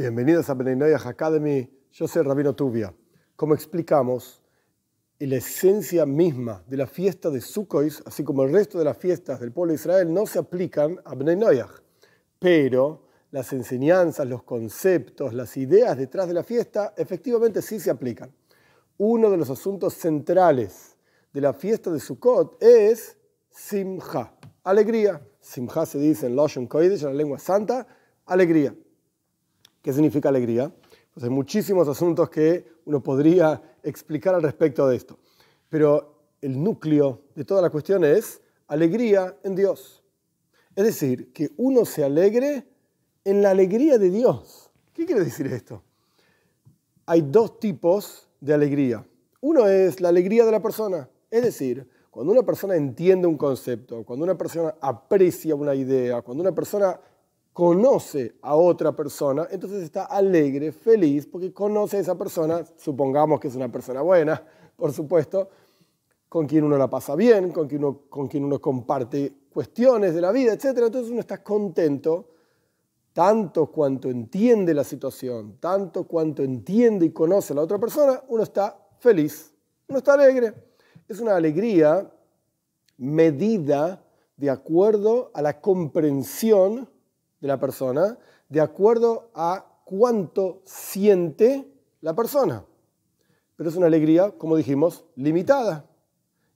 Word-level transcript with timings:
Bienvenidos 0.00 0.48
a 0.48 0.54
Beninoyah 0.54 1.06
Academy. 1.06 1.68
Yo 1.92 2.08
soy 2.08 2.22
Rabino 2.22 2.54
Tubia. 2.54 2.94
Como 3.36 3.52
explicamos, 3.52 4.40
la 5.18 5.36
esencia 5.36 6.06
misma 6.06 6.64
de 6.66 6.78
la 6.78 6.86
fiesta 6.86 7.28
de 7.28 7.42
Sukkot, 7.42 8.06
así 8.06 8.24
como 8.24 8.44
el 8.44 8.50
resto 8.50 8.78
de 8.78 8.86
las 8.86 8.96
fiestas 8.96 9.40
del 9.40 9.52
pueblo 9.52 9.72
de 9.72 9.74
Israel, 9.74 10.10
no 10.10 10.24
se 10.24 10.38
aplican 10.38 10.98
a 11.04 11.14
Beninoyah. 11.14 11.68
Pero 12.38 13.08
las 13.30 13.52
enseñanzas, 13.52 14.26
los 14.26 14.42
conceptos, 14.42 15.34
las 15.34 15.58
ideas 15.58 15.98
detrás 15.98 16.28
de 16.28 16.32
la 16.32 16.44
fiesta, 16.44 16.94
efectivamente 16.96 17.60
sí 17.60 17.78
se 17.78 17.90
aplican. 17.90 18.32
Uno 18.96 19.30
de 19.30 19.36
los 19.36 19.50
asuntos 19.50 19.92
centrales 19.92 20.96
de 21.30 21.42
la 21.42 21.52
fiesta 21.52 21.90
de 21.90 22.00
Sukkot 22.00 22.56
es 22.62 23.18
Simcha, 23.50 24.32
alegría. 24.64 25.20
Simcha 25.42 25.84
se 25.84 25.98
dice 25.98 26.26
en 26.26 26.36
Lashon 26.36 26.68
Kodesh, 26.68 27.02
en 27.02 27.08
la 27.08 27.12
lengua 27.12 27.38
santa, 27.38 27.86
alegría. 28.24 28.74
¿Qué 29.82 29.92
significa 29.92 30.28
alegría? 30.28 30.72
Pues 31.14 31.24
hay 31.24 31.30
muchísimos 31.30 31.88
asuntos 31.88 32.28
que 32.28 32.66
uno 32.84 33.02
podría 33.02 33.62
explicar 33.82 34.34
al 34.34 34.42
respecto 34.42 34.86
de 34.86 34.96
esto. 34.96 35.18
Pero 35.68 36.20
el 36.42 36.62
núcleo 36.62 37.22
de 37.34 37.44
toda 37.44 37.62
la 37.62 37.70
cuestión 37.70 38.04
es 38.04 38.40
alegría 38.66 39.36
en 39.42 39.54
Dios. 39.54 40.02
Es 40.76 40.84
decir, 40.84 41.32
que 41.32 41.50
uno 41.56 41.84
se 41.84 42.04
alegre 42.04 42.66
en 43.24 43.42
la 43.42 43.50
alegría 43.50 43.98
de 43.98 44.10
Dios. 44.10 44.70
¿Qué 44.92 45.06
quiere 45.06 45.24
decir 45.24 45.46
esto? 45.46 45.82
Hay 47.06 47.22
dos 47.22 47.58
tipos 47.58 48.28
de 48.40 48.54
alegría. 48.54 49.04
Uno 49.40 49.66
es 49.66 50.00
la 50.00 50.10
alegría 50.10 50.44
de 50.44 50.52
la 50.52 50.62
persona. 50.62 51.08
Es 51.30 51.42
decir, 51.42 51.88
cuando 52.10 52.32
una 52.32 52.42
persona 52.42 52.76
entiende 52.76 53.26
un 53.26 53.36
concepto, 53.36 54.04
cuando 54.04 54.24
una 54.24 54.36
persona 54.36 54.74
aprecia 54.80 55.54
una 55.54 55.74
idea, 55.74 56.22
cuando 56.22 56.42
una 56.42 56.54
persona 56.54 57.00
conoce 57.52 58.36
a 58.42 58.54
otra 58.54 58.94
persona, 58.94 59.48
entonces 59.50 59.82
está 59.82 60.04
alegre, 60.04 60.72
feliz, 60.72 61.26
porque 61.26 61.52
conoce 61.52 61.96
a 61.96 62.00
esa 62.00 62.16
persona, 62.16 62.64
supongamos 62.76 63.40
que 63.40 63.48
es 63.48 63.56
una 63.56 63.70
persona 63.70 64.02
buena, 64.02 64.42
por 64.76 64.92
supuesto, 64.92 65.48
con 66.28 66.46
quien 66.46 66.64
uno 66.64 66.78
la 66.78 66.88
pasa 66.88 67.16
bien, 67.16 67.50
con 67.50 67.66
quien 67.66 67.84
uno, 67.84 68.02
con 68.08 68.28
quien 68.28 68.44
uno 68.44 68.60
comparte 68.60 69.34
cuestiones 69.52 70.14
de 70.14 70.20
la 70.20 70.30
vida, 70.30 70.52
etc. 70.52 70.66
Entonces 70.76 71.10
uno 71.10 71.20
está 71.20 71.42
contento 71.42 72.28
tanto 73.12 73.66
cuanto 73.66 74.08
entiende 74.08 74.72
la 74.72 74.84
situación, 74.84 75.56
tanto 75.58 76.04
cuanto 76.04 76.44
entiende 76.44 77.06
y 77.06 77.10
conoce 77.10 77.52
a 77.52 77.56
la 77.56 77.62
otra 77.62 77.78
persona, 77.78 78.22
uno 78.28 78.44
está 78.44 78.78
feliz, 79.00 79.52
uno 79.88 79.98
está 79.98 80.14
alegre. 80.14 80.54
Es 81.08 81.18
una 81.18 81.34
alegría 81.34 82.08
medida 82.96 84.04
de 84.36 84.50
acuerdo 84.50 85.32
a 85.34 85.42
la 85.42 85.60
comprensión 85.60 86.88
de 87.40 87.48
la 87.48 87.58
persona 87.58 88.18
de 88.48 88.60
acuerdo 88.60 89.30
a 89.34 89.64
cuánto 89.84 90.60
siente 90.64 91.66
la 92.00 92.14
persona. 92.14 92.64
Pero 93.56 93.70
es 93.70 93.76
una 93.76 93.86
alegría, 93.86 94.32
como 94.36 94.56
dijimos, 94.56 95.04
limitada. 95.16 95.86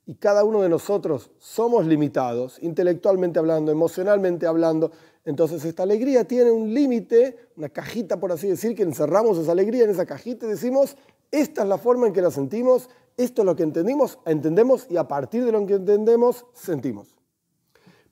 Y 0.07 0.17
cada 0.17 0.45
uno 0.45 0.61
de 0.61 0.69
nosotros 0.69 1.31
somos 1.39 1.87
limitados, 1.87 2.63
intelectualmente 2.63 3.39
hablando, 3.39 3.73
emocionalmente 3.73 4.47
hablando. 4.47 4.91
Entonces 5.25 5.65
esta 5.65 5.85
alegría 5.85 6.25
tiene 6.25 6.51
un 6.51 6.75
límite, 6.75 7.51
una 7.57 7.71
cajita, 7.71 8.21
por 8.21 8.33
así 8.33 8.49
decir, 8.49 8.75
que 8.75 8.83
encerramos 8.83 9.39
esa 9.39 9.53
alegría 9.53 9.85
en 9.85 9.91
esa 9.91 10.05
cajita 10.05 10.47
y 10.47 10.51
decimos, 10.51 10.97
esta 11.31 11.63
es 11.63 11.69
la 11.69 11.79
forma 11.79 12.07
en 12.07 12.13
que 12.13 12.21
la 12.21 12.31
sentimos, 12.31 12.91
esto 13.17 13.43
es 13.43 13.47
lo 13.47 13.57
que 13.57 13.63
entendimos, 13.63 14.19
entendemos 14.27 14.87
y 14.91 14.97
a 14.97 15.09
partir 15.09 15.45
de 15.45 15.53
lo 15.53 15.65
que 15.67 15.75
entendemos, 15.75 16.45
sentimos. 16.53 17.15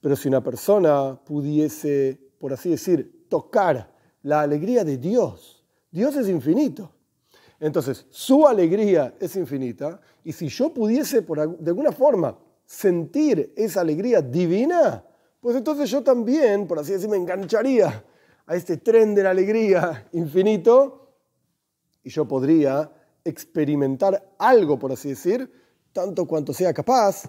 Pero 0.00 0.16
si 0.16 0.28
una 0.28 0.42
persona 0.42 1.20
pudiese 1.24 2.21
por 2.42 2.52
así 2.52 2.70
decir, 2.70 3.24
tocar 3.28 3.88
la 4.24 4.40
alegría 4.40 4.82
de 4.82 4.96
Dios. 4.96 5.64
Dios 5.92 6.16
es 6.16 6.28
infinito. 6.28 6.90
Entonces, 7.60 8.04
su 8.10 8.48
alegría 8.48 9.14
es 9.20 9.36
infinita 9.36 10.00
y 10.24 10.32
si 10.32 10.48
yo 10.48 10.74
pudiese 10.74 11.22
por, 11.22 11.56
de 11.56 11.70
alguna 11.70 11.92
forma 11.92 12.36
sentir 12.66 13.52
esa 13.56 13.82
alegría 13.82 14.20
divina, 14.20 15.04
pues 15.40 15.54
entonces 15.54 15.88
yo 15.88 16.02
también, 16.02 16.66
por 16.66 16.80
así 16.80 16.90
decir, 16.90 17.08
me 17.08 17.16
engancharía 17.16 18.04
a 18.44 18.56
este 18.56 18.78
tren 18.78 19.14
de 19.14 19.22
la 19.22 19.30
alegría 19.30 20.08
infinito 20.10 21.12
y 22.02 22.10
yo 22.10 22.26
podría 22.26 22.90
experimentar 23.24 24.34
algo, 24.36 24.80
por 24.80 24.90
así 24.90 25.10
decir, 25.10 25.48
tanto 25.92 26.26
cuanto 26.26 26.52
sea 26.52 26.74
capaz, 26.74 27.22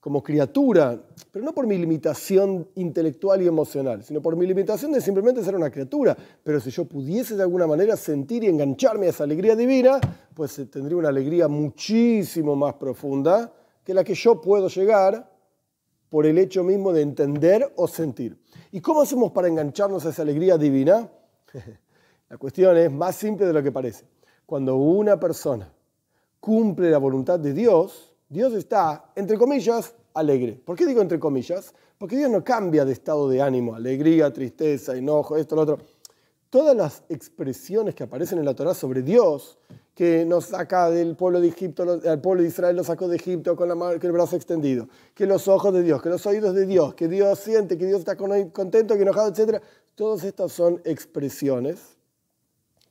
como 0.00 0.22
criatura, 0.22 1.00
pero 1.32 1.44
no 1.44 1.52
por 1.52 1.66
mi 1.66 1.76
limitación 1.76 2.68
intelectual 2.76 3.42
y 3.42 3.46
emocional, 3.46 4.04
sino 4.04 4.22
por 4.22 4.36
mi 4.36 4.46
limitación 4.46 4.92
de 4.92 5.00
simplemente 5.00 5.42
ser 5.42 5.56
una 5.56 5.70
criatura. 5.70 6.16
Pero 6.42 6.60
si 6.60 6.70
yo 6.70 6.84
pudiese 6.84 7.36
de 7.36 7.42
alguna 7.42 7.66
manera 7.66 7.96
sentir 7.96 8.44
y 8.44 8.46
engancharme 8.46 9.06
a 9.06 9.10
esa 9.10 9.24
alegría 9.24 9.56
divina, 9.56 10.00
pues 10.34 10.58
eh, 10.58 10.66
tendría 10.66 10.96
una 10.96 11.08
alegría 11.08 11.48
muchísimo 11.48 12.54
más 12.54 12.74
profunda 12.74 13.52
que 13.82 13.92
la 13.92 14.04
que 14.04 14.14
yo 14.14 14.40
puedo 14.40 14.68
llegar 14.68 15.30
por 16.08 16.26
el 16.26 16.38
hecho 16.38 16.62
mismo 16.62 16.92
de 16.92 17.02
entender 17.02 17.72
o 17.76 17.88
sentir. 17.88 18.38
¿Y 18.70 18.80
cómo 18.80 19.02
hacemos 19.02 19.32
para 19.32 19.48
engancharnos 19.48 20.06
a 20.06 20.10
esa 20.10 20.22
alegría 20.22 20.56
divina? 20.56 21.10
La 22.28 22.36
cuestión 22.36 22.76
es 22.76 22.92
más 22.92 23.16
simple 23.16 23.46
de 23.46 23.52
lo 23.54 23.62
que 23.62 23.72
parece. 23.72 24.04
Cuando 24.44 24.76
una 24.76 25.18
persona 25.18 25.72
cumple 26.40 26.90
la 26.90 26.98
voluntad 26.98 27.38
de 27.40 27.54
Dios, 27.54 28.07
Dios 28.28 28.52
está, 28.52 29.10
entre 29.14 29.38
comillas, 29.38 29.94
alegre. 30.12 30.60
¿Por 30.62 30.76
qué 30.76 30.86
digo 30.86 31.00
entre 31.00 31.18
comillas? 31.18 31.72
Porque 31.96 32.16
Dios 32.16 32.30
no 32.30 32.44
cambia 32.44 32.84
de 32.84 32.92
estado 32.92 33.28
de 33.28 33.40
ánimo, 33.40 33.74
alegría, 33.74 34.30
tristeza, 34.32 34.94
enojo, 34.94 35.36
esto, 35.36 35.56
lo 35.56 35.62
otro. 35.62 35.78
Todas 36.50 36.76
las 36.76 37.02
expresiones 37.08 37.94
que 37.94 38.04
aparecen 38.04 38.38
en 38.38 38.44
la 38.44 38.54
Torah 38.54 38.74
sobre 38.74 39.02
Dios, 39.02 39.58
que 39.94 40.24
nos 40.26 40.46
saca 40.46 40.90
del 40.90 41.16
pueblo 41.16 41.40
de 41.40 41.48
Egipto, 41.48 42.00
el 42.04 42.20
pueblo 42.20 42.42
de 42.42 42.48
Israel 42.48 42.76
lo 42.76 42.84
sacó 42.84 43.08
de 43.08 43.16
Egipto 43.16 43.56
con, 43.56 43.68
la, 43.68 43.92
el 43.92 44.12
brazo 44.12 44.36
extendido, 44.36 44.88
que 45.14 45.26
los 45.26 45.48
ojos 45.48 45.72
de 45.72 45.82
Dios, 45.82 46.02
que 46.02 46.08
los 46.10 46.24
oídos 46.26 46.54
de 46.54 46.66
Dios, 46.66 46.94
que 46.94 47.08
Dios 47.08 47.38
siente, 47.38 47.76
que 47.78 47.86
Dios 47.86 48.00
está 48.00 48.16
contento, 48.16 48.94
que 48.94 49.02
enojado, 49.02 49.28
etc. 49.28 49.62
Todas 49.94 50.22
estas 50.24 50.52
son 50.52 50.80
expresiones 50.84 51.96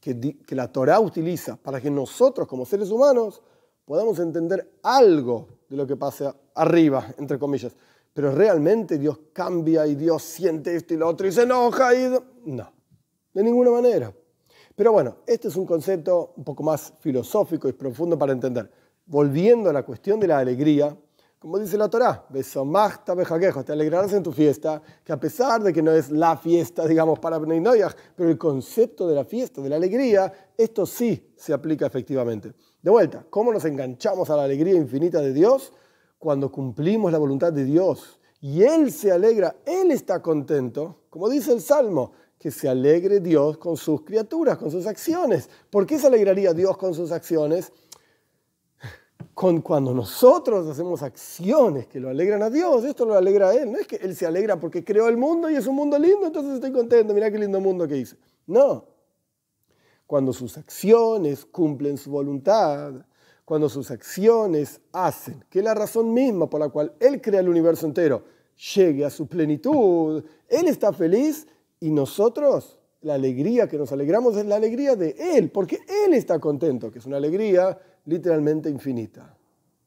que, 0.01 0.37
que 0.45 0.55
la 0.55 0.71
Torah 0.71 0.99
utiliza 0.99 1.57
para 1.57 1.79
que 1.79 1.91
nosotros 1.91 2.47
como 2.47 2.65
seres 2.65 2.89
humanos 2.89 3.41
podamos 3.87 4.19
entender 4.19 4.79
algo 4.83 5.47
de 5.69 5.77
lo 5.77 5.87
que 5.87 5.95
pasa 5.95 6.35
arriba, 6.55 7.07
entre 7.17 7.39
comillas. 7.39 7.73
Pero 8.13 8.31
realmente 8.31 8.97
Dios 8.97 9.17
cambia 9.31 9.87
y 9.87 9.95
Dios 9.95 10.23
siente 10.23 10.75
esto 10.75 10.93
y 10.93 10.97
lo 10.97 11.07
otro 11.07 11.25
y 11.25 11.31
se 11.31 11.43
enoja 11.43 11.95
y... 11.95 12.11
No, 12.45 12.69
de 13.33 13.43
ninguna 13.43 13.71
manera. 13.71 14.13
Pero 14.75 14.91
bueno, 14.91 15.19
este 15.25 15.47
es 15.47 15.55
un 15.55 15.65
concepto 15.65 16.33
un 16.35 16.43
poco 16.43 16.63
más 16.63 16.93
filosófico 16.99 17.69
y 17.69 17.73
profundo 17.73 18.19
para 18.19 18.33
entender. 18.33 18.69
Volviendo 19.05 19.69
a 19.69 19.73
la 19.73 19.83
cuestión 19.83 20.19
de 20.19 20.27
la 20.27 20.39
alegría, 20.39 20.93
como 21.39 21.59
dice 21.59 21.77
la 21.77 21.87
Torá, 21.87 22.25
te 22.27 23.71
alegrarás 23.71 24.13
en 24.13 24.23
tu 24.23 24.31
fiesta, 24.31 24.81
que 25.03 25.13
a 25.13 25.19
pesar 25.19 25.61
de 25.61 25.71
que 25.71 25.83
no 25.83 25.91
es 25.91 26.09
la 26.09 26.35
fiesta, 26.35 26.87
digamos, 26.87 27.19
para 27.19 27.37
Bnei 27.37 27.61
pero 28.15 28.29
el 28.29 28.37
concepto 28.39 29.07
de 29.07 29.13
la 29.13 29.23
fiesta, 29.23 29.61
de 29.61 29.69
la 29.69 29.75
alegría, 29.75 30.33
esto 30.57 30.85
sí 30.87 31.31
se 31.35 31.53
aplica 31.53 31.85
efectivamente. 31.85 32.53
De 32.81 32.89
vuelta, 32.89 33.23
¿cómo 33.29 33.53
nos 33.53 33.65
enganchamos 33.65 34.29
a 34.31 34.35
la 34.35 34.45
alegría 34.45 34.73
infinita 34.73 35.21
de 35.21 35.31
Dios? 35.31 35.73
Cuando 36.17 36.51
cumplimos 36.51 37.11
la 37.11 37.19
voluntad 37.19 37.53
de 37.53 37.65
Dios 37.65 38.19
y 38.41 38.63
Él 38.63 38.91
se 38.91 39.11
alegra, 39.11 39.57
Él 39.63 39.91
está 39.91 40.21
contento, 40.23 41.03
como 41.11 41.29
dice 41.29 41.53
el 41.53 41.61
Salmo, 41.61 42.13
que 42.39 42.49
se 42.49 42.67
alegre 42.67 43.19
Dios 43.19 43.57
con 43.57 43.77
sus 43.77 44.01
criaturas, 44.01 44.57
con 44.57 44.71
sus 44.71 44.87
acciones. 44.87 45.49
¿Por 45.69 45.85
qué 45.85 45.99
se 45.99 46.07
alegraría 46.07 46.53
Dios 46.53 46.77
con 46.77 46.93
sus 46.93 47.11
acciones? 47.11 47.71
Con 49.37 49.61
cuando 49.61 49.93
nosotros 49.93 50.67
hacemos 50.67 51.03
acciones 51.03 51.85
que 51.85 51.99
lo 51.99 52.09
alegran 52.09 52.41
a 52.41 52.49
Dios, 52.49 52.83
esto 52.83 53.05
lo 53.05 53.13
alegra 53.13 53.49
a 53.49 53.53
Él. 53.53 53.71
No 53.71 53.77
es 53.77 53.85
que 53.85 53.97
Él 53.97 54.15
se 54.15 54.25
alegra 54.25 54.59
porque 54.59 54.83
creó 54.83 55.07
el 55.09 55.15
mundo 55.15 55.47
y 55.47 55.53
es 55.53 55.67
un 55.67 55.75
mundo 55.75 55.99
lindo, 55.99 56.25
entonces 56.25 56.55
estoy 56.55 56.71
contento, 56.71 57.13
mira 57.13 57.29
qué 57.29 57.37
lindo 57.37 57.61
mundo 57.61 57.87
que 57.87 57.97
hice. 57.97 58.15
No, 58.47 58.83
cuando 60.07 60.33
sus 60.33 60.57
acciones 60.57 61.45
cumplen 61.45 61.99
su 61.99 62.09
voluntad, 62.09 62.93
cuando 63.45 63.69
sus 63.69 63.91
acciones 63.91 64.81
hacen 64.91 65.45
que 65.51 65.61
la 65.61 65.75
razón 65.75 66.15
misma 66.15 66.49
por 66.49 66.59
la 66.59 66.69
cual 66.69 66.93
Él 66.99 67.21
crea 67.21 67.41
el 67.41 67.49
universo 67.49 67.85
entero 67.85 68.23
llegue 68.73 69.05
a 69.05 69.11
su 69.11 69.27
plenitud, 69.27 70.23
Él 70.47 70.67
está 70.67 70.91
feliz 70.93 71.45
y 71.79 71.91
nosotros, 71.91 72.79
la 73.01 73.13
alegría 73.13 73.67
que 73.67 73.77
nos 73.77 73.91
alegramos 73.91 74.35
es 74.35 74.47
la 74.47 74.55
alegría 74.55 74.95
de 74.95 75.15
Él, 75.35 75.51
porque 75.51 75.77
Él 76.07 76.15
está 76.15 76.39
contento, 76.39 76.89
que 76.89 76.97
es 76.97 77.05
una 77.05 77.17
alegría 77.17 77.77
literalmente 78.07 78.69
infinita. 78.69 79.36